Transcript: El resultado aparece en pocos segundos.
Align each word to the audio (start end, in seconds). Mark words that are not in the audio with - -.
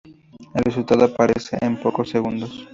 El 0.55 0.63
resultado 0.63 1.05
aparece 1.05 1.59
en 1.61 1.79
pocos 1.79 2.09
segundos. 2.09 2.67